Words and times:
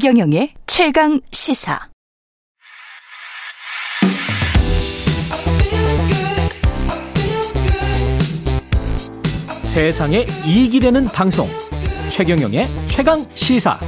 최경영의 0.00 0.54
최강 0.66 1.20
시사. 1.30 1.78
세상에 9.62 10.24
이익이 10.46 10.80
되는 10.80 11.04
방송 11.04 11.46
최경영의 12.08 12.64
최강 12.86 13.26
시사. 13.34 13.78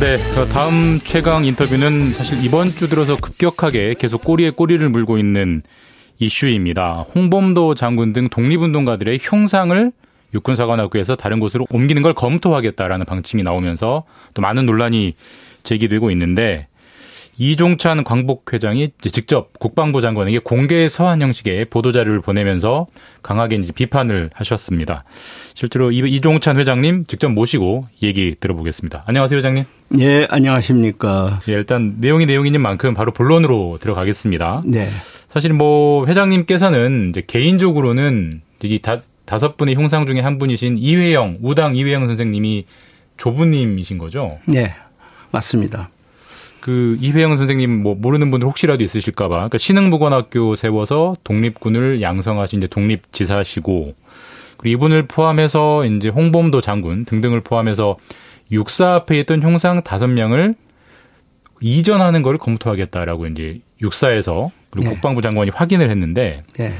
네, 0.00 0.16
그 0.34 0.48
다음 0.48 0.98
최강 0.98 1.44
인터뷰는 1.44 2.12
사실 2.12 2.44
이번 2.44 2.70
주 2.70 2.88
들어서 2.88 3.16
급격하게 3.16 3.94
계속 4.00 4.24
꼬리에 4.24 4.50
꼬리를 4.50 4.88
물고 4.88 5.16
있는 5.16 5.62
이슈입니다. 6.18 7.06
홍범도 7.14 7.76
장군 7.76 8.12
등 8.12 8.28
독립운동가들의 8.30 9.20
형상을 9.22 9.92
육군사관학교에서 10.34 11.16
다른 11.16 11.40
곳으로 11.40 11.66
옮기는 11.70 12.02
걸 12.02 12.12
검토하겠다라는 12.12 13.06
방침이 13.06 13.42
나오면서 13.42 14.04
또 14.34 14.42
많은 14.42 14.66
논란이 14.66 15.14
제기되고 15.62 16.10
있는데 16.10 16.66
이종찬 17.36 18.04
광복회장이 18.04 18.92
직접 19.00 19.58
국방부 19.58 20.00
장관에게 20.00 20.38
공개 20.38 20.88
서한 20.88 21.20
형식의 21.20 21.66
보도자료를 21.66 22.20
보내면서 22.20 22.86
강하게 23.22 23.56
이제 23.56 23.72
비판을 23.72 24.30
하셨습니다. 24.32 25.04
실제로 25.54 25.90
이종찬 25.90 26.58
회장님 26.58 27.06
직접 27.06 27.30
모시고 27.30 27.86
얘기 28.02 28.36
들어보겠습니다. 28.38 29.04
안녕하세요, 29.06 29.38
회장님. 29.38 29.64
예, 29.98 30.26
안녕하십니까. 30.30 31.40
예, 31.48 31.52
일단 31.52 31.96
내용이 31.98 32.26
내용인 32.26 32.60
만큼 32.60 32.94
바로 32.94 33.12
본론으로 33.12 33.78
들어가겠습니다. 33.80 34.62
네. 34.64 34.86
사실 35.28 35.52
뭐 35.52 36.06
회장님께서는 36.06 37.10
이제 37.10 37.22
개인적으로는 37.26 38.42
이 38.62 38.78
다, 39.24 39.34
다섯 39.34 39.56
분의 39.56 39.74
형상 39.74 40.06
중에 40.06 40.20
한 40.20 40.38
분이신 40.38 40.78
이회영, 40.78 41.38
우당 41.42 41.76
이회영 41.76 42.06
선생님이 42.06 42.66
조부님이신 43.16 43.98
거죠? 43.98 44.38
네, 44.46 44.74
맞습니다. 45.30 45.90
그 46.60 46.96
이회영 47.00 47.36
선생님 47.36 47.82
뭐 47.82 47.94
모르는 47.94 48.30
분들 48.30 48.48
혹시라도 48.48 48.82
있으실까봐 48.82 49.34
그러니까 49.34 49.58
신흥무관학교 49.58 50.56
세워서 50.56 51.14
독립군을 51.22 52.00
양성하신 52.00 52.60
이제 52.60 52.66
독립지사시고 52.68 53.92
그리고 54.56 54.72
이분을 54.72 55.06
포함해서 55.06 55.84
이제 55.84 56.08
홍범도 56.08 56.62
장군 56.62 57.04
등등을 57.04 57.42
포함해서 57.42 57.98
육사 58.50 58.94
앞에 58.94 59.20
있던 59.20 59.42
형상 59.42 59.82
다섯 59.82 60.06
명을 60.06 60.54
이전하는 61.60 62.22
걸 62.22 62.38
검토하겠다라고 62.38 63.26
이제 63.26 63.60
육사에서 63.82 64.48
그리고 64.70 64.88
네. 64.88 64.94
국방부 64.94 65.20
장관이 65.20 65.50
확인을 65.50 65.90
했는데 65.90 66.42
네. 66.54 66.72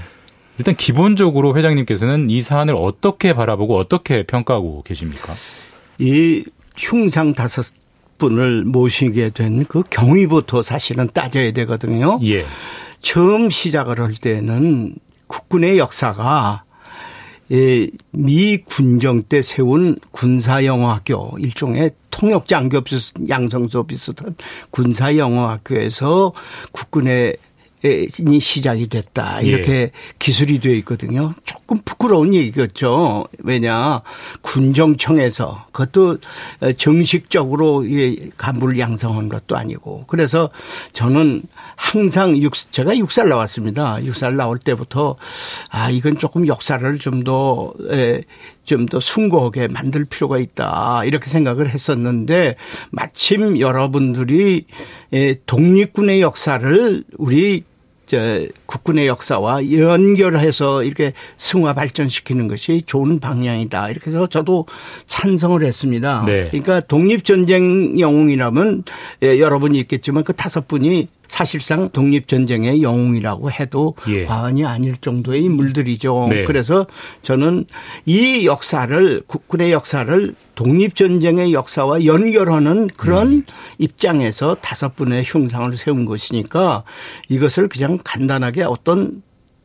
일단 0.59 0.77
기본적으로 0.77 1.57
회장님께서는 1.57 2.31
이 2.31 2.43
사안을 2.43 2.75
어떻게 2.77 3.35
바라보고 3.35 3.77
어떻게 3.77 4.23
평가하고 4.25 4.83
계십니까? 4.83 5.35
이 5.99 6.45
흉상 6.77 7.35
다섯 7.35 7.65
분을 8.19 8.65
모시게 8.65 9.31
된 9.31 9.65
그 9.69 9.83
경위부터 9.91 10.63
사실은 10.63 11.09
따져야 11.13 11.53
되거든요. 11.53 12.21
예. 12.25 12.47
처음 13.01 13.51
시작을 13.51 14.01
할 14.01 14.15
때는 14.15 14.95
국군의 15.27 15.79
역사가 15.79 16.63
미 18.13 18.59
군정 18.59 19.25
때 19.25 19.43
세운 19.43 19.99
군사영어학교 20.13 21.37
일종의 21.39 21.91
통역장교 22.11 22.81
비슷 22.83 23.15
양성소 23.29 23.85
비슷한 23.85 24.35
군사영어학교에서 24.71 26.33
국군의 26.73 27.37
이 27.85 28.41
시작이 28.41 28.89
됐다. 28.89 29.43
이렇게 29.43 29.73
예. 29.73 29.91
기술이 30.19 30.59
되어 30.61 30.73
있거든요. 30.77 31.35
조금 31.45 31.77
부끄러운 31.85 32.33
얘기겠죠. 32.33 33.27
왜냐 33.43 34.01
군정청에서 34.41 35.67
그것도 35.73 36.19
정식적으로 36.79 37.85
간부를 38.39 38.79
양성한 38.79 39.29
것도 39.29 39.57
아니고 39.57 40.05
그래서 40.07 40.49
저는 40.95 41.43
항상 41.77 42.39
육 42.39 42.55
제가 42.55 42.97
육살 42.97 43.29
나왔습니다. 43.29 44.03
육살 44.03 44.37
나올 44.37 44.59
때부터 44.59 45.17
아 45.69 45.91
이건 45.91 46.17
조금 46.17 46.47
역사를 46.47 46.99
좀 46.99 47.23
더 47.25 47.75
좀 48.65 48.87
더 48.87 48.99
숭고하게 48.99 49.69
만들 49.69 50.07
필요가 50.07 50.39
있다 50.39 51.05
이렇게 51.05 51.29
생각을 51.29 51.69
했었는데 51.69 52.57
마침 52.91 53.61
여러분들이 53.61 54.65
독립군의 55.47 56.23
역사를 56.23 57.05
우리 57.19 57.63
저 58.07 58.47
국군의 58.67 59.07
역사와 59.07 59.71
연결해서 59.71 60.83
이렇게 60.83 61.13
승화 61.37 61.75
발전시키는 61.75 62.49
것이 62.49 62.83
좋은 62.87 63.21
방향이다. 63.21 63.91
이렇게 63.91 64.11
해서 64.11 64.27
저도 64.27 64.67
찬성을 65.07 65.63
했습니다. 65.63 66.25
네. 66.27 66.49
그러니까 66.51 66.81
독립전쟁 66.81 67.99
영웅이라면 67.99 68.85
예, 69.23 69.39
여러분이 69.39 69.79
있겠지만 69.81 70.25
그 70.25 70.33
다섯 70.35 70.69
분이 70.69 71.09
사실상 71.29 71.91
독립전쟁의 71.91 72.83
영웅이라고 72.83 73.51
해도 73.51 73.95
예. 74.09 74.25
과언이 74.25 74.65
아닐 74.65 74.97
정도의 74.97 75.43
인물들이죠. 75.45 76.29
네. 76.31 76.45
그래서 76.45 76.87
저는 77.23 77.67
이 78.07 78.47
역사를 78.47 79.23
국군의 79.27 79.73
역사를 79.73 80.35
독립전쟁의 80.55 81.53
역사와 81.53 82.05
연결하는 82.05 82.89
그런 82.89 83.29
음. 83.29 83.47
입장에서 83.79 84.57
다섯 84.61 84.95
분의 84.97 85.25
흉상을 85.25 85.77
세운 85.77 86.05
것이니까 86.05 86.85
이것을 87.29 87.69
그냥 87.69 87.99
간단하게 88.03 88.63
어떤 88.63 89.23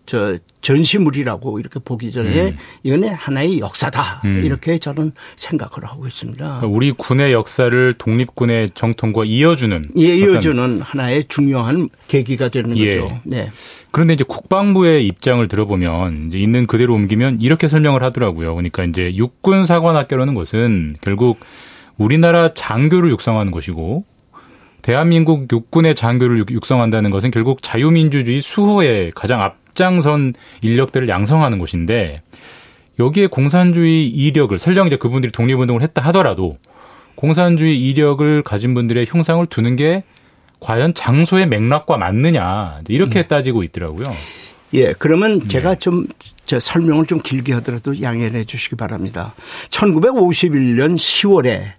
저 0.09 0.39
전시물이라고 0.61 1.59
이렇게 1.59 1.79
보기 1.79 2.11
전에 2.11 2.47
음. 2.47 2.57
이건 2.81 3.03
하나의 3.09 3.59
역사다 3.59 4.23
음. 4.25 4.41
이렇게 4.43 4.79
저는 4.79 5.11
생각을 5.35 5.87
하고 5.87 6.07
있습니다. 6.07 6.43
그러니까 6.43 6.65
우리 6.65 6.91
군의 6.91 7.31
역사를 7.31 7.93
독립군의 7.93 8.71
정통과 8.73 9.23
이어주는 9.23 9.91
예, 9.99 10.15
이어주는 10.15 10.81
하나의 10.81 11.25
중요한 11.27 11.89
계기가 12.07 12.49
되는 12.49 12.75
예. 12.77 12.89
거죠. 12.89 13.21
네. 13.23 13.51
그런데 13.91 14.15
이제 14.15 14.23
국방부의 14.27 15.05
입장을 15.05 15.47
들어보면 15.47 16.31
있는 16.33 16.65
그대로 16.65 16.95
옮기면 16.95 17.41
이렇게 17.41 17.67
설명을 17.67 18.01
하더라고요. 18.01 18.55
그러니까 18.55 18.85
이제 18.85 19.11
육군 19.15 19.65
사관학교라는 19.65 20.33
것은 20.33 20.95
결국 21.01 21.39
우리나라 21.99 22.51
장교를 22.51 23.11
육성하는 23.11 23.51
것이고 23.51 24.05
대한민국 24.81 25.47
육군의 25.51 25.93
장교를 25.93 26.45
육성한다는 26.49 27.11
것은 27.11 27.29
결국 27.29 27.61
자유민주주의 27.61 28.41
수호의 28.41 29.11
가장 29.13 29.41
앞 29.41 29.58
장선 29.73 30.33
인력들을 30.61 31.07
양성하는 31.07 31.59
곳인데 31.59 32.21
여기에 32.99 33.27
공산주의 33.27 34.07
이력을 34.07 34.57
설령 34.57 34.87
이제 34.87 34.97
그분들이 34.97 35.31
독립운동을 35.31 35.81
했다 35.81 36.01
하더라도 36.07 36.57
공산주의 37.15 37.79
이력을 37.81 38.43
가진 38.43 38.73
분들의 38.73 39.05
형상을 39.07 39.45
두는 39.47 39.75
게 39.75 40.03
과연 40.59 40.93
장소의 40.93 41.47
맥락과 41.47 41.97
맞느냐 41.97 42.81
이렇게 42.87 43.21
네. 43.21 43.27
따지고 43.27 43.63
있더라고요. 43.63 44.05
예, 44.73 44.93
그러면 44.93 45.39
네. 45.39 45.47
제가 45.47 45.75
좀저 45.75 46.59
설명을 46.59 47.05
좀 47.05 47.19
길게 47.21 47.53
하더라도 47.53 48.01
양해를 48.01 48.41
해 48.41 48.43
주시기 48.45 48.75
바랍니다. 48.75 49.33
1951년 49.69 50.95
10월에 50.95 51.73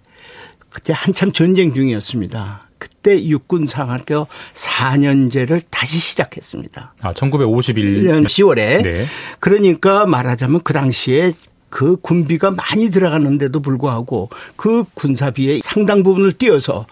그때 0.69 0.93
한참 0.95 1.31
전쟁 1.31 1.73
중이었습니다. 1.73 2.70
그때 2.81 3.23
육군 3.23 3.67
상학교 3.67 4.25
4년제를 4.55 5.61
다시 5.69 5.99
시작했습니다. 5.99 6.95
아, 7.03 7.13
1951년 7.13 8.25
10월에. 8.25 8.81
네. 8.81 9.05
그러니까 9.39 10.07
말하자면 10.07 10.61
그 10.63 10.73
당시에 10.73 11.31
그 11.69 11.95
군비가 11.97 12.49
많이 12.49 12.89
들어갔는데도 12.89 13.59
불구하고 13.59 14.31
그 14.55 14.83
군사비의 14.95 15.61
상당 15.63 16.01
부분을 16.01 16.31
띄어서 16.31 16.87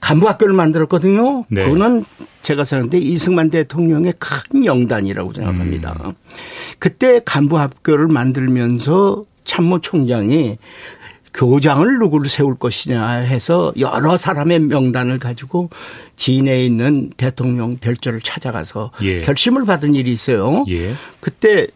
간부학교를 0.00 0.54
만들었거든요. 0.54 1.44
네. 1.48 1.62
그거는 1.62 2.04
제가 2.42 2.64
생각하는데 2.64 2.98
이승만 2.98 3.48
대통령의 3.50 4.14
큰 4.18 4.64
영단이라고 4.64 5.34
생각합니다. 5.34 6.00
음. 6.04 6.14
그때 6.80 7.20
간부학교를 7.24 8.08
만들면서 8.08 9.24
참모총장이 9.44 10.58
교장을 11.38 11.98
누구를 12.00 12.28
세울 12.28 12.56
것이냐 12.56 13.08
해서 13.08 13.72
여러 13.78 14.16
사람의 14.16 14.58
명단을 14.62 15.20
가지고 15.20 15.70
진에 16.16 16.64
있는 16.64 17.10
대통령 17.16 17.76
별조를 17.76 18.20
찾아가서 18.20 18.90
예. 19.02 19.20
결심을 19.20 19.64
받은 19.64 19.94
일이 19.94 20.12
있어요. 20.12 20.64
예. 20.68 20.94
그때 21.20 21.68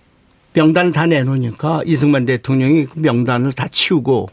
명단을 0.54 0.90
다 0.90 1.06
내놓으니까 1.06 1.82
이승만 1.86 2.24
대통령이 2.24 2.86
그 2.86 2.98
명단을 2.98 3.52
다 3.52 3.68
치우고 3.68 4.30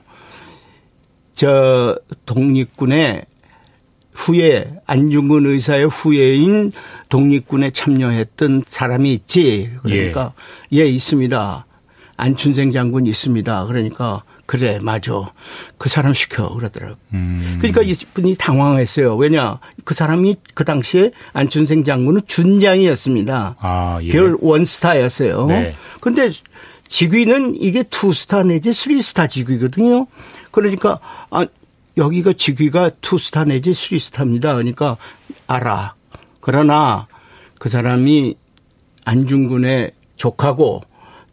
저 1.33 1.95
독립군의 2.25 3.25
후에 4.13 4.73
안중근 4.87 5.45
의사의 5.45 5.89
후예인 5.89 6.71
독립군에 7.09 7.69
참여했던 7.69 8.63
사람이 8.67 9.13
있지. 9.13 9.69
그러니까 9.83 10.33
예, 10.73 10.79
예 10.79 10.85
있습니다. 10.87 11.67
안춘생 12.17 12.71
장군 12.71 13.05
있습니다. 13.05 13.67
그러니까 13.67 14.23
그래, 14.49 14.79
맞아. 14.81 15.31
그 15.77 15.89
사람 15.89 16.15
시켜. 16.15 16.49
그러더라고. 16.49 16.95
음. 17.13 17.59
그러니까 17.61 17.83
이분이 17.83 18.33
당황했어요. 18.33 19.15
왜냐. 19.15 19.59
그 19.85 19.93
사람이 19.93 20.37
그 20.55 20.65
당시에 20.65 21.11
안춘생 21.33 21.83
장군은 21.83 22.21
준장이었습니다. 22.25 23.57
아, 23.59 23.99
예. 24.01 24.07
별 24.07 24.35
원스타였어요. 24.41 25.45
네. 25.45 25.75
근데 26.01 26.31
직위는 26.87 27.57
이게 27.61 27.83
two 27.83 28.08
star 28.08 28.41
내지 28.41 28.73
three 28.73 29.03
star 29.03 29.27
직위거든요. 29.27 30.07
그러니까 30.49 30.99
아 31.29 31.45
여기가 31.95 32.33
직위가 32.33 32.89
two 33.01 33.19
star 33.19 33.43
내지 33.43 33.71
three 33.71 33.97
star입니다. 33.97 34.53
그러니까 34.53 34.97
알아. 35.45 35.93
그러나 36.41 37.05
그 37.59 37.69
사람이 37.69 38.33
안중근의 39.05 39.91
조카고 40.15 40.81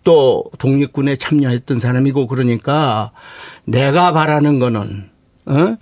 또 0.06 0.44
독립군에 0.58 1.16
참여했던 1.16 1.80
사람이고 1.80 2.28
그러니까 2.28 3.10
내가 3.64 4.12
바라는 4.12 4.60
거는 4.60 5.10
어? 5.46 5.76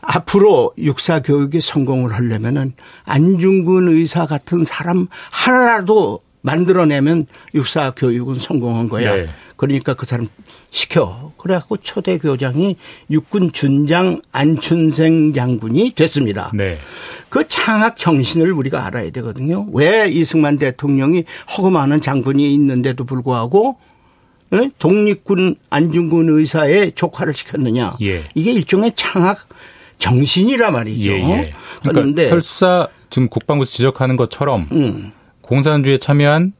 앞으로 0.00 0.72
육사 0.78 1.20
교육이 1.20 1.60
성공을 1.60 2.14
하려면은 2.14 2.72
안중근 3.04 3.88
의사 3.88 4.24
같은 4.24 4.64
사람 4.64 5.08
하나라도 5.30 6.22
만들어내면 6.42 7.26
육사 7.54 7.92
교육은 7.92 8.36
성공한 8.36 8.88
거야. 8.88 9.14
네. 9.14 9.28
그러니까 9.56 9.94
그 9.94 10.06
사람 10.06 10.26
시켜. 10.70 11.32
그래갖고 11.36 11.76
초대 11.78 12.16
교장이 12.16 12.76
육군 13.10 13.52
준장 13.52 14.22
안춘생 14.32 15.34
장군이 15.34 15.92
됐습니다. 15.94 16.50
네. 16.54 16.78
그 17.28 17.46
창학 17.46 17.98
정신을 17.98 18.52
우리가 18.52 18.86
알아야 18.86 19.10
되거든요. 19.10 19.66
왜 19.72 20.08
이승만 20.08 20.56
대통령이 20.56 21.24
허구많은 21.56 22.00
장군이 22.00 22.54
있는데도 22.54 23.04
불구하고 23.04 23.76
예? 24.52 24.70
독립군 24.78 25.56
안중근 25.68 26.28
의사의 26.28 26.92
조카를 26.92 27.34
시켰느냐. 27.34 27.96
예. 28.02 28.24
이게 28.34 28.52
일종의 28.52 28.92
창학 28.96 29.46
정신이라 29.98 30.70
말이죠. 30.70 31.10
예, 31.10 31.16
예. 31.16 31.20
그러니까 31.20 31.52
그런데 31.92 32.24
설사 32.24 32.88
지금 33.10 33.28
국방부에서 33.28 33.70
지적하는 33.70 34.16
것처럼 34.16 34.68
음, 34.72 35.12
공산주의에 35.50 35.98
참여한 35.98 36.52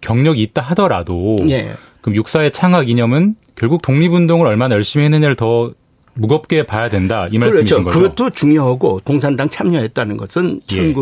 경력이 0.00 0.40
있다 0.40 0.62
하더라도 0.62 1.36
예. 1.48 1.74
그럼 2.00 2.14
육사의 2.14 2.52
창학 2.52 2.88
이념은 2.88 3.34
결국 3.56 3.82
독립운동을 3.82 4.46
얼마나 4.46 4.76
열심히 4.76 5.04
했느냐를 5.04 5.34
더 5.34 5.72
무겁게 6.16 6.64
봐야 6.64 6.88
된다 6.88 7.28
이 7.30 7.38
말씀이신 7.38 7.84
그렇죠. 7.84 7.84
거죠? 7.84 7.98
그것도 7.98 8.30
중요하고 8.30 9.00
공산당 9.04 9.48
참여했다는 9.48 10.16
것은 10.16 10.60
예. 10.72 10.92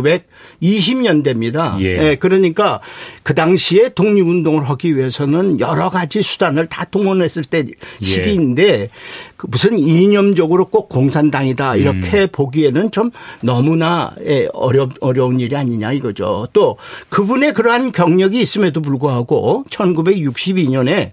1920년대입니다. 0.61 1.81
예. 1.81 2.16
그러니까 2.16 2.81
그 3.22 3.34
당시에 3.34 3.90
독립운동을 3.90 4.69
하기 4.69 4.96
위해서는 4.96 5.61
여러 5.61 5.88
가지 5.88 6.20
수단을 6.20 6.66
다 6.66 6.84
동원했을 6.84 7.44
때 7.44 7.64
예. 7.66 8.05
시기인데 8.05 8.90
그 9.37 9.46
무슨 9.50 9.78
이념적으로 9.78 10.66
꼭 10.66 10.88
공산당이다 10.88 11.76
이렇게 11.76 12.22
음. 12.22 12.28
보기에는 12.31 12.90
좀 12.90 13.11
너무나 13.40 14.12
예, 14.26 14.49
어려 14.52 14.88
어려운 15.00 15.40
일이 15.40 15.56
아니냐 15.56 15.93
이거죠. 15.93 16.49
또 16.52 16.76
그분의 17.08 17.55
그러한 17.55 17.93
경력이 17.93 18.40
있음에도 18.40 18.82
불구하고 18.82 19.64
1962년에 19.70 21.12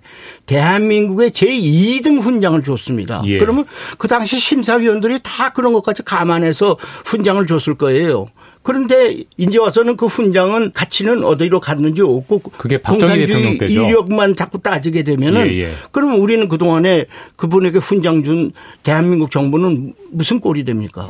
대한민국의 0.51 1.31
제2등 1.31 2.19
훈장을 2.19 2.61
줬습니다. 2.63 3.21
예. 3.25 3.37
그러면 3.37 3.65
그 3.97 4.09
당시 4.09 4.37
심사위원들이 4.37 5.19
다 5.23 5.53
그런 5.53 5.71
것까지 5.71 6.03
감안해서 6.03 6.77
훈장을 7.05 7.47
줬을 7.47 7.75
거예요. 7.75 8.27
그런데 8.63 9.23
이제 9.37 9.57
와서는 9.57 9.97
그 9.97 10.05
훈장은 10.05 10.71
가치는 10.73 11.23
어디로 11.23 11.59
갔는지 11.59 12.01
없고 12.03 12.39
그게 12.57 12.77
박정희 12.79 13.25
공산주의. 13.27 13.73
이력만 13.73 14.35
자꾸 14.35 14.61
따지게 14.61 15.01
되면은 15.03 15.47
예, 15.47 15.63
예. 15.63 15.73
그러면 15.91 16.19
우리는 16.19 16.47
그동안에 16.47 17.05
그분에게 17.37 17.79
훈장 17.79 18.23
준 18.23 18.51
대한민국 18.83 19.31
정부는 19.31 19.93
무슨 20.11 20.39
꼴이 20.39 20.63
됩니까? 20.63 21.09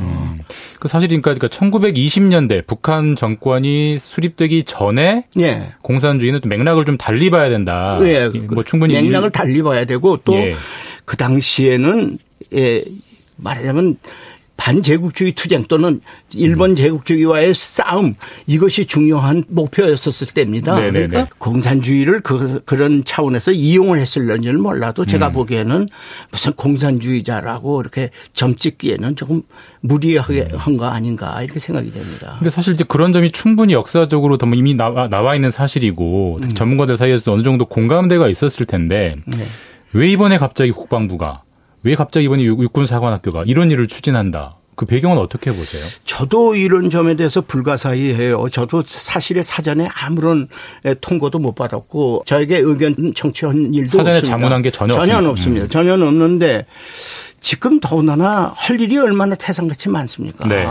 그 0.79 0.87
사실이니까 0.87 1.33
그러니까 1.33 1.47
1920년대 1.49 2.65
북한 2.67 3.17
정권이 3.17 3.99
수립되기 3.99 4.63
전에 4.63 5.25
예. 5.39 5.73
공산주의는 5.81 6.39
또 6.39 6.47
맥락을 6.47 6.85
좀 6.85 6.95
달리 6.97 7.29
봐야 7.29 7.49
된다. 7.49 7.97
예. 8.03 8.29
뭐 8.29 8.63
충분히 8.63 8.93
맥락을 8.93 9.27
일- 9.27 9.31
달리 9.31 9.61
봐야 9.61 9.83
되고 9.83 10.15
또 10.23 10.33
예. 10.35 10.55
그 11.03 11.17
당시에는 11.17 12.17
예, 12.53 12.81
말하자면 13.37 13.97
반제국주의 14.61 15.31
투쟁 15.31 15.63
또는 15.63 16.01
일본 16.35 16.75
제국주의와의 16.75 17.55
싸움 17.55 18.13
이것이 18.45 18.85
중요한 18.85 19.43
목표였었을 19.47 20.35
때입니다. 20.35 20.75
네네네. 20.75 21.07
그러니까 21.07 21.35
공산주의를 21.39 22.21
그, 22.21 22.61
그런 22.63 23.03
차원에서 23.03 23.53
이용을 23.53 23.99
했을런지는 23.99 24.61
몰라도 24.61 25.03
제가 25.03 25.29
음. 25.29 25.33
보기에는 25.33 25.87
무슨 26.29 26.53
공산주의자라고 26.53 27.81
이렇게 27.81 28.11
점찍기에는 28.33 29.15
조금 29.15 29.41
무리하게 29.81 30.49
음. 30.53 30.59
한거 30.59 30.85
아닌가 30.85 31.41
이렇게 31.41 31.59
생각이 31.59 31.91
됩니다. 31.91 32.35
근데 32.37 32.51
사실 32.51 32.75
이제 32.75 32.83
그런 32.87 33.13
점이 33.13 33.31
충분히 33.31 33.73
역사적으로 33.73 34.37
더 34.37 34.45
이미 34.45 34.75
나와, 34.75 35.07
나와 35.07 35.33
있는 35.33 35.49
사실이고 35.49 36.37
음. 36.39 36.53
전문가들 36.53 36.97
사이에서 36.97 37.33
어느 37.33 37.41
정도 37.41 37.65
공감대가 37.65 38.29
있었을 38.29 38.67
텐데 38.67 39.15
네. 39.25 39.43
왜 39.93 40.07
이번에 40.11 40.37
갑자기 40.37 40.69
국방부가 40.69 41.41
왜 41.83 41.95
갑자기 41.95 42.25
이번에 42.25 42.43
육- 42.43 42.61
육군 42.61 42.85
사관학교가 42.85 43.43
이런 43.45 43.71
일을 43.71 43.87
추진한다. 43.87 44.55
그 44.75 44.85
배경은 44.85 45.17
어떻게 45.17 45.51
보세요? 45.51 45.83
저도 46.05 46.55
이런 46.55 46.89
점에 46.89 47.15
대해서 47.15 47.41
불가사의해요. 47.41 48.47
저도 48.49 48.81
사실에 48.85 49.41
사전에 49.43 49.87
아무런 49.93 50.47
에, 50.85 50.93
통고도 50.95 51.39
못 51.39 51.53
받았고 51.53 52.23
저에게 52.25 52.57
의견 52.57 52.95
청취한 53.13 53.73
일도 53.73 53.97
사전에 53.97 54.17
없습니다. 54.19 54.37
자문한 54.37 54.61
게 54.61 54.71
전혀 54.71 54.93
전혀 54.93 55.17
없습니다. 55.29 55.65
음. 55.65 55.69
전혀 55.69 55.93
없는데 55.93 56.65
지금 57.39 57.79
더군다나 57.79 58.51
할 58.55 58.79
일이 58.79 58.97
얼마나 58.97 59.35
태산같이 59.35 59.89
많습니까? 59.89 60.47
네. 60.47 60.65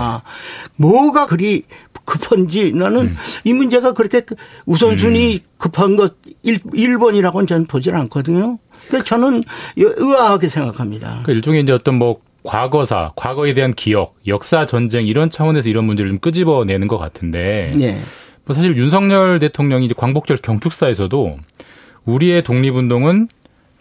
뭐가 0.76 1.26
그리 1.26 1.64
급한지 2.04 2.72
나는 2.72 3.02
음. 3.02 3.16
이 3.44 3.52
문제가 3.52 3.92
그렇게 3.92 4.20
그 4.20 4.34
우선순위 4.66 5.40
급한 5.58 5.96
것 5.96 6.16
1, 6.42 6.58
1번이라고는 6.60 7.46
저는 7.46 7.66
보질 7.66 7.94
않거든요. 7.94 8.58
그래서 8.88 9.05
저는 9.05 9.43
의아하게 9.77 10.49
생각합니다. 10.49 11.09
그러니까 11.09 11.32
일종의 11.32 11.62
이제 11.62 11.73
어떤 11.73 11.97
뭐 11.97 12.21
과거사, 12.43 13.12
과거에 13.17 13.53
대한 13.55 13.73
기억, 13.75 14.15
역사 14.27 14.65
전쟁 14.67 15.06
이런 15.06 15.31
차원에서 15.31 15.69
이런 15.69 15.85
문제를 15.85 16.11
좀 16.11 16.19
끄집어내는 16.19 16.88
것 16.88 16.97
같은데 16.99 17.71
예. 17.81 17.99
뭐 18.47 18.56
사실 18.56 18.77
윤석열 18.77 19.38
대통령이 19.38 19.85
이제 19.85 19.94
광복절 19.97 20.38
경축사에서도 20.38 21.38
우리의 22.06 22.43
독립운동은 22.43 23.29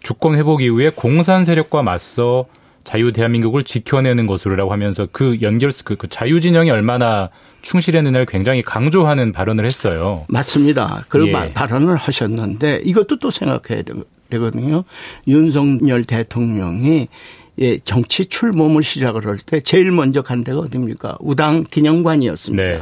주권 0.03 0.35
회복 0.35 0.61
이후에 0.61 0.91
공산 0.93 1.45
세력과 1.45 1.83
맞서 1.83 2.45
자유 2.83 3.11
대한민국을 3.11 3.63
지켜내는 3.63 4.27
것으로라고 4.27 4.71
하면서 4.71 5.07
그 5.11 5.37
연결 5.41 5.71
그, 5.85 5.95
그 5.95 6.07
자유 6.09 6.41
진영이 6.41 6.69
얼마나 6.71 7.29
충실했느냐를 7.61 8.25
굉장히 8.25 8.61
강조하는 8.61 9.31
발언을 9.33 9.65
했어요. 9.65 10.25
맞습니다. 10.29 11.03
그 11.09 11.27
예. 11.27 11.31
마- 11.31 11.47
발언을 11.49 11.95
하셨는데 11.97 12.81
이것도 12.85 13.19
또 13.19 13.31
생각해야 13.31 13.83
되- 14.29 14.37
되거든요. 14.37 14.83
윤석열 15.27 16.03
대통령이 16.03 17.07
예, 17.61 17.77
정치 17.79 18.25
출범을 18.25 18.83
시작을 18.83 19.25
할 19.25 19.37
때 19.37 19.59
제일 19.59 19.91
먼저 19.91 20.21
간 20.21 20.43
데가 20.43 20.59
어딥니까? 20.59 21.17
우당 21.19 21.63
기념관이었습니다. 21.69 22.63
네. 22.65 22.81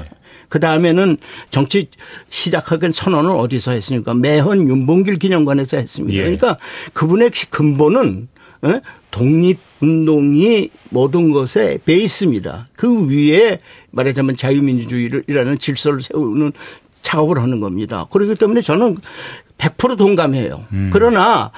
그 0.50 0.60
다음에는 0.60 1.18
정치 1.50 1.90
시작하기 2.30 2.92
선언을 2.94 3.32
어디서 3.32 3.72
했습니까? 3.72 4.14
매헌 4.14 4.68
윤봉길 4.70 5.18
기념관에서 5.20 5.78
했습니다. 5.78 6.18
예. 6.18 6.22
그러니까 6.22 6.58
그분의 6.94 7.32
근본은 7.50 8.28
예? 8.66 8.82
독립운동이 9.12 10.70
모든 10.92 11.32
것의 11.32 11.80
베이스입니다. 11.86 12.68
그 12.78 13.08
위에 13.10 13.60
말하자면 13.92 14.36
자유민주주의라는 14.36 15.58
질서를 15.60 16.02
세우는 16.02 16.52
작업을 17.02 17.42
하는 17.42 17.60
겁니다. 17.60 18.06
그렇기 18.12 18.36
때문에 18.36 18.62
저는 18.62 18.98
100% 19.58 19.98
동감해요. 19.98 20.66
그러나 20.92 21.52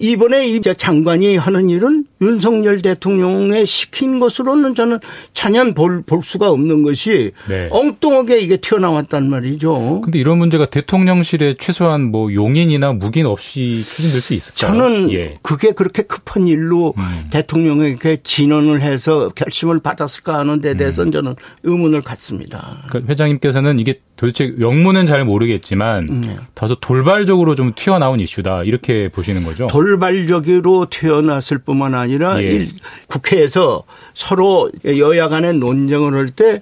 이번에 0.00 0.46
이 0.48 0.60
장관이 0.60 1.36
하는 1.36 1.70
일은 1.70 2.04
윤석열 2.20 2.82
대통령의 2.82 3.66
시킨 3.66 4.18
것으로는 4.18 4.74
저는 4.74 4.98
전혀 5.32 5.58
볼, 5.72 6.02
볼 6.02 6.22
수가 6.22 6.50
없는 6.50 6.82
것이 6.82 7.32
네. 7.48 7.68
엉뚱하게 7.70 8.40
이게 8.40 8.56
튀어나왔단 8.56 9.28
말이죠. 9.28 10.00
근데 10.02 10.18
이런 10.18 10.38
문제가 10.38 10.66
대통령실에 10.66 11.54
최소한 11.58 12.10
뭐 12.10 12.32
용인이나 12.32 12.92
묵인 12.92 13.26
없이 13.26 13.84
추진될 13.86 14.20
수 14.20 14.34
있을까요? 14.34 14.72
저는 14.72 15.12
예. 15.12 15.38
그게 15.42 15.72
그렇게 15.72 16.02
급한 16.02 16.48
일로 16.48 16.94
음. 16.98 17.28
대통령에게 17.30 18.18
진언을 18.22 18.82
해서 18.82 19.28
결심을 19.34 19.80
받았을까 19.80 20.38
하는 20.38 20.60
데 20.60 20.72
음. 20.72 20.76
대해서는 20.76 21.12
저는 21.12 21.36
의문을 21.62 22.02
갖습니다. 22.02 22.84
그러니까 22.88 23.12
회장님께서는 23.12 23.78
이게 23.78 24.00
도대체 24.16 24.54
영문은 24.58 25.06
잘 25.06 25.24
모르겠지만 25.24 26.06
네. 26.22 26.36
다소 26.54 26.74
돌발적으로 26.80 27.54
좀 27.54 27.72
튀어나온 27.76 28.18
이슈다 28.18 28.64
이렇게 28.64 29.08
보시는 29.08 29.44
거죠. 29.44 29.68
돌발적으로 29.68 30.86
튀어났을 30.90 31.58
뿐만 31.58 31.94
아니라 31.94 32.07
예. 32.42 32.46
일- 32.46 32.68
국회에서 33.08 33.84
서로 34.14 34.70
여야 34.84 35.28
간의 35.28 35.54
논쟁을 35.54 36.14
할 36.14 36.30
때 36.30 36.60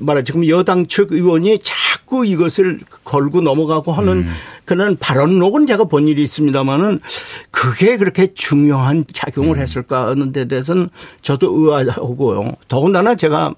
말하자면 0.00 0.48
여당 0.48 0.86
측 0.86 1.12
의원이 1.12 1.58
자꾸 1.62 2.24
이것을 2.26 2.80
걸고 3.04 3.40
넘어가고 3.40 3.92
하는 3.92 4.12
음. 4.18 4.32
그런 4.64 4.96
발언록은 4.96 5.66
제가 5.66 5.84
본 5.84 6.08
일이 6.08 6.22
있습니다만은 6.22 7.00
그게 7.50 7.96
그렇게 7.96 8.32
중요한 8.34 8.98
음. 8.98 9.04
작용을 9.12 9.58
했을까 9.58 10.06
하는 10.08 10.32
데 10.32 10.46
대해서는 10.46 10.88
저도 11.22 11.48
의아하고요. 11.52 12.52
더군다나 12.68 13.14
제가 13.14 13.54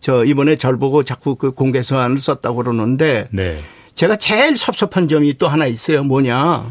저 0.00 0.24
이번에 0.24 0.56
절 0.56 0.78
보고 0.78 1.02
자꾸 1.02 1.34
그 1.36 1.50
공개 1.50 1.82
서한을 1.82 2.18
썼다고 2.18 2.56
그러는데 2.62 3.28
네. 3.30 3.60
제가 3.94 4.16
제일 4.16 4.56
섭섭한 4.56 5.08
점이 5.08 5.36
또 5.38 5.48
하나 5.48 5.66
있어요. 5.66 6.02
뭐냐. 6.04 6.64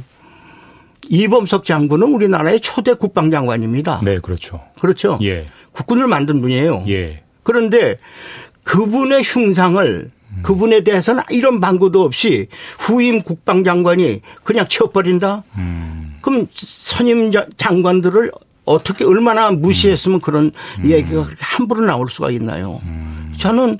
이범석 1.10 1.64
장군은 1.66 2.14
우리나라의 2.14 2.60
초대 2.62 2.94
국방장관입니다. 2.94 4.02
네, 4.04 4.20
그렇죠. 4.20 4.62
그렇죠. 4.80 5.20
예. 5.22 5.48
국군을 5.72 6.08
만든 6.08 6.42
분이에요. 6.42 6.86
예. 6.88 7.22
그런데 7.44 7.98
그분의 8.64 9.22
흉상을 9.24 10.12
그분에 10.42 10.82
대해서는 10.84 11.24
이런 11.30 11.62
방구도 11.62 12.04
없이 12.04 12.48
후임 12.80 13.22
국방장관이 13.22 14.22
그냥 14.44 14.68
치워버린다? 14.68 15.44
음. 15.58 16.14
그럼 16.22 16.48
선임 16.54 17.32
자- 17.32 17.46
장관들을 17.56 18.32
어떻게 18.66 19.06
얼마나 19.06 19.52
무시했으면 19.52 20.20
그런 20.20 20.52
음. 20.80 20.90
얘기가 20.90 21.24
그렇게 21.24 21.38
함부로 21.40 21.86
나올 21.86 22.10
수가 22.10 22.32
있나요? 22.32 22.82
저는 23.38 23.78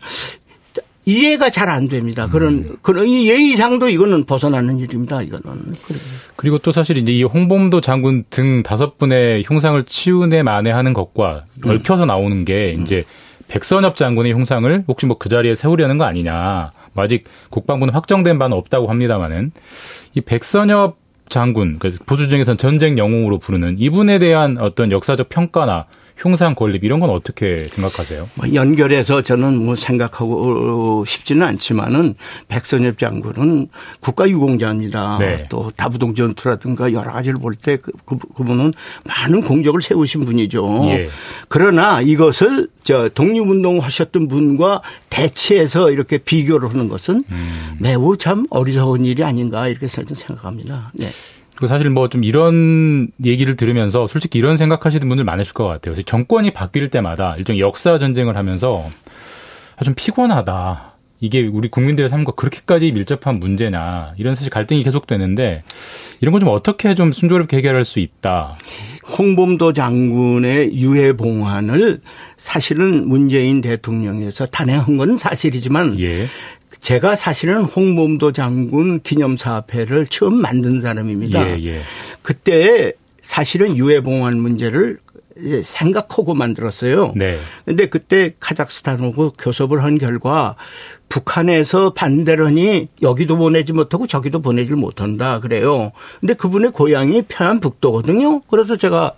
이해가 1.06 1.50
잘 1.50 1.70
안 1.70 1.88
됩니다. 1.88 2.26
음. 2.26 2.30
그런 2.32 2.78
그런 2.82 3.08
이 3.08 3.30
예의상도 3.30 3.90
이거는 3.90 4.26
벗어나는 4.26 4.78
일입니다. 4.80 5.22
이거는. 5.22 5.76
그리고 6.36 6.58
또 6.58 6.72
사실 6.72 6.98
이제 6.98 7.12
이 7.12 7.24
홍범도 7.24 7.82
장군 7.82 8.24
등 8.30 8.64
다섯 8.64 8.98
분의 8.98 9.44
흉상을 9.46 9.82
치운에 9.84 10.44
만회하는 10.44 10.94
것과 10.94 11.46
음. 11.66 11.70
얽혀서 11.70 12.06
나오는 12.06 12.46
게 12.46 12.76
이제 12.82 13.04
백선엽 13.48 13.96
장군의 13.96 14.34
흉상을 14.34 14.84
혹시 14.88 15.06
뭐 15.06 15.18
그 15.18 15.30
자리에 15.30 15.56
세우려는 15.56 15.98
거 15.98 16.06
아니냐. 16.06 16.72
뭐 16.94 17.04
아직 17.04 17.26
국방부는 17.50 17.94
확정된 17.94 18.40
바는 18.40 18.56
없다고 18.58 18.88
합니다만은 18.88 19.52
이 20.14 20.22
백선엽 20.22 20.98
장군, 21.28 21.80
그 21.80 21.98
보수 22.06 22.30
중에서는 22.30 22.58
전쟁 22.58 22.98
영웅으로 23.00 23.40
부르는 23.40 23.78
이분에 23.80 24.20
대한 24.20 24.58
어떤 24.60 24.92
역사적 24.92 25.28
평가나 25.30 25.86
흉상 26.18 26.56
건립 26.56 26.84
이런 26.84 27.00
건 27.00 27.10
어떻게 27.10 27.68
생각하세요? 27.68 28.30
뭐 28.36 28.54
연결해서 28.54 29.22
저는 29.22 29.58
뭐 29.58 29.76
생각하고 29.76 31.04
싶지는 31.06 31.46
않지만은 31.46 32.16
백선엽 32.48 32.98
장군은 32.98 33.68
국가유공자입니다. 34.00 35.18
네. 35.20 35.46
또 35.50 35.72
다부동 35.76 36.14
전투라든가 36.14 36.94
여러 36.94 37.12
가지를 37.12 37.40
볼 37.40 37.56
때 37.56 37.78
그, 37.78 37.92
그, 38.06 38.18
그분은 38.36 38.74
많은 39.06 39.42
공적을 39.42 39.82
세우신 39.82 40.26
분이죠. 40.26 40.86
예. 40.86 41.10
그러나 41.48 42.02
이것을 42.02 42.68
저 42.84 43.10
독립운동 43.10 43.80
하셨던 43.80 44.28
분과 44.28 44.82
대치해서 45.10 45.92
이렇게 45.92 46.18
비교를 46.18 46.70
하는 46.70 46.88
것은 46.90 47.24
음. 47.30 47.78
매우 47.80 48.18
참 48.18 48.46
어리석은 48.50 49.06
일이 49.06 49.24
아닌가 49.24 49.68
이렇게 49.68 49.88
생각합니다. 49.88 50.92
네. 50.94 51.10
그 51.56 51.68
사실 51.68 51.90
뭐 51.90 52.08
좀 52.10 52.24
이런 52.24 53.08
얘기를 53.24 53.56
들으면서 53.56 54.08
솔직히 54.08 54.40
이런 54.40 54.58
생각하시는 54.58 55.08
분들 55.08 55.24
많으실 55.26 55.54
것 55.54 55.66
같아요. 55.66 55.96
정권이 56.04 56.52
바뀔 56.52 56.90
때마다 56.90 57.36
일종 57.38 57.58
역사 57.60 57.98
전쟁을 57.98 58.36
하면서 58.38 58.86
아, 59.78 59.84
좀 59.84 59.94
피곤하다. 59.96 60.92
이게 61.22 61.48
우리 61.48 61.70
국민들의 61.70 62.10
삶과 62.10 62.34
그렇게까지 62.34 62.92
밀접한 62.92 63.40
문제냐. 63.40 64.14
이런 64.18 64.36
사실 64.36 64.50
갈등이 64.52 64.84
계속되는데 64.84 65.64
이런 66.22 66.32
건 66.34 66.42
좀 66.42 66.50
어떻게 66.50 66.94
좀 66.94 67.12
순조롭게 67.12 67.58
해결할 67.58 67.86
수 67.86 68.00
있다. 68.00 68.58
홍범도 69.18 69.74
장군의 69.74 70.76
유해 70.78 71.14
봉환을 71.14 72.02
사실은 72.38 73.08
문재인 73.08 73.62
대통령에서 73.62 74.46
단행한 74.48 74.98
건 74.98 75.18
사실이지만 75.18 76.00
예. 76.02 76.28
제가 76.86 77.16
사실은 77.16 77.64
홍범도 77.64 78.32
장군 78.32 79.02
기념사업회를 79.02 80.06
처음 80.06 80.36
만든 80.36 80.82
사람입니다. 80.82 81.58
예, 81.60 81.66
예. 81.66 81.82
그때 82.22 82.94
사실은 83.24 83.76
유해봉환 83.76 84.40
문제를 84.40 85.00
생각하고 85.64 86.36
만들었어요. 86.36 87.14
네. 87.16 87.40
근데 87.66 87.90
그때 87.90 88.36
카자흐스탄하고 88.40 89.32
교섭을 89.32 89.84
한 89.84 89.98
결과 89.98 90.58
북한에서 91.10 91.96
하니 91.98 92.90
여기도 93.02 93.36
보내지 93.36 93.74
못하고 93.74 94.06
저기도 94.06 94.44
보내지 94.44 94.74
못한다 94.74 95.40
그래요. 95.40 95.92
근데 96.20 96.36
그분의 96.36 96.72
고향이 96.72 97.24
평안북도거든요. 97.24 98.42
그래서 98.42 98.78
제가 98.78 99.14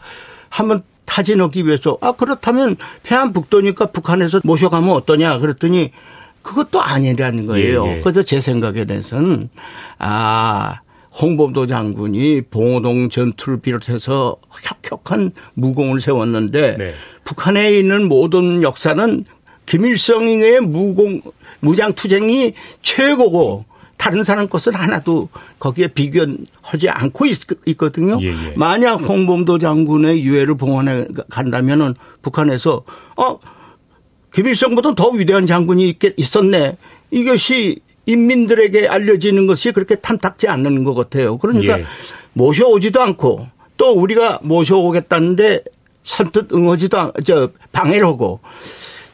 한번 0.48 0.84
타진하기 1.04 1.66
위해서 1.66 1.98
아 2.00 2.14
그렇다면 2.14 2.78
평안북도니까 3.04 3.88
북한에서 3.88 4.40
모셔가면 4.46 4.90
어떠냐 4.90 5.40
그랬더니 5.40 5.92
그것도 6.48 6.82
아니라는 6.82 7.46
거예요. 7.46 7.86
예, 7.86 7.98
예. 7.98 8.02
그래서 8.02 8.24
제 8.24 8.40
생각에 8.40 8.86
대해서는 8.86 9.50
아 10.00 10.80
홍범도 11.20 11.68
장군이 11.68 12.44
봉오동 12.44 13.10
전투를 13.10 13.60
비롯해서 13.60 14.38
혁혁한 14.64 15.32
무공을 15.56 16.00
세웠는데 16.00 16.78
네. 16.78 16.94
북한에 17.26 17.78
있는 17.78 18.08
모든 18.08 18.64
역사는 18.64 19.26
김일성의 19.66 20.62
무공 20.62 21.22
무장 21.60 21.92
투쟁이 21.94 22.54
최고고 22.82 23.66
다른 23.98 24.24
사람 24.24 24.48
것은 24.48 24.74
하나도 24.74 25.28
거기에 25.60 25.88
비교하지 25.88 26.88
않고 26.88 27.26
있, 27.26 27.78
거든요 27.78 28.22
예, 28.22 28.28
예. 28.28 28.54
만약 28.56 29.02
홍범도 29.02 29.58
장군의 29.58 30.24
유해를 30.24 30.56
봉헌해 30.56 31.08
간다면은 31.30 31.96
북한에서 32.22 32.84
어 33.18 33.40
김일성보다 34.38 34.94
더 34.94 35.10
위대한 35.10 35.48
장군이 35.48 35.90
있겠, 35.90 36.14
있었네. 36.16 36.78
이것이 37.10 37.80
인민들에게 38.06 38.88
알려지는 38.88 39.48
것이 39.48 39.72
그렇게 39.72 39.96
탐탁지 39.96 40.48
않는 40.48 40.84
것 40.84 40.94
같아요. 40.94 41.40
그러니까 41.40 41.80
예. 41.80 41.84
모셔오지도 42.34 43.02
않고 43.02 43.48
또 43.78 43.94
우리가 43.94 44.40
모셔오겠다는데 44.44 45.64
선뜻 46.04 46.54
응하지도 46.54 47.00
않, 47.00 47.12
저 47.24 47.50
방해를 47.72 48.06
하고 48.06 48.40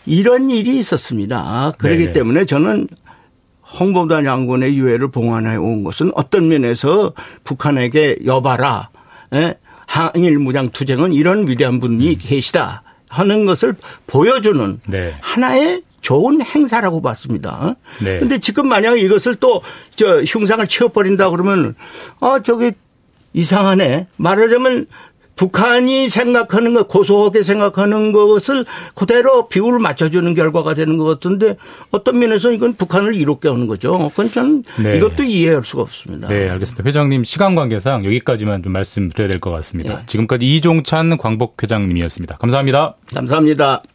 이런 0.06 0.50
일이 0.50 0.78
있었습니다. 0.80 1.72
그렇기 1.78 2.02
네네. 2.02 2.12
때문에 2.12 2.44
저는 2.44 2.90
홍범도 3.80 4.24
장군의 4.24 4.78
유해를 4.78 5.10
봉환해 5.10 5.56
온 5.56 5.86
것은 5.86 6.12
어떤 6.16 6.50
면에서 6.50 7.14
북한에게 7.46 8.18
여봐라. 8.26 8.90
예? 9.36 9.56
항일 9.88 10.38
무장 10.40 10.70
투쟁은 10.70 11.14
이런 11.14 11.48
위대한 11.48 11.80
분이 11.80 12.18
계시다 12.18 12.84
하는 13.14 13.46
것을 13.46 13.76
보여주는 14.08 14.80
네. 14.88 15.16
하나의 15.22 15.84
좋은 16.02 16.42
행사라고 16.42 17.02
봤습니다. 17.02 17.76
네. 18.02 18.20
근데 18.20 18.38
지금 18.40 18.68
만약에 18.68 19.00
이것을 19.00 19.36
또 19.36 19.62
저 19.96 20.24
흉상을 20.24 20.66
치워버린다 20.68 21.30
그러면 21.30 21.76
아 22.20 22.40
저기 22.44 22.72
이상하네. 23.34 24.08
말하자면 24.18 24.88
북한이 25.36 26.10
생각하는 26.10 26.74
것, 26.74 26.88
고소하게 26.88 27.44
생각하는 27.44 28.12
것을 28.12 28.66
그대로 28.96 29.48
비율을 29.48 29.80
맞춰주는 29.80 30.34
결과가 30.34 30.74
되는 30.74 30.98
것 30.98 31.06
같은데 31.06 31.58
어떤 31.92 32.20
면에서 32.20 32.52
이건 32.52 32.74
북한을 32.74 33.16
이롭게 33.16 33.50
하는 33.50 33.68
거죠. 33.68 34.10
그건 34.10 34.32
전 34.32 34.64
네. 34.82 34.98
이것도 34.98 35.24
이해할 35.24 35.64
수가 35.64 35.84
없습니다. 35.84 36.28
네, 36.28 36.50
알겠습니다. 36.50 36.84
회장님 36.86 37.24
시간 37.24 37.54
관계상 37.56 38.06
여기까지만 38.06 38.64
좀 38.64 38.74
말씀드려야 38.74 39.28
될 39.28 39.40
것 39.40 39.52
같습니다. 39.52 39.96
네. 39.98 40.04
지금까지 40.08 40.46
이종찬 40.56 41.18
광복 41.18 41.62
회장님이었습니다. 41.62 42.38
감사합니다. 42.38 42.96
감사합니다. 43.14 43.84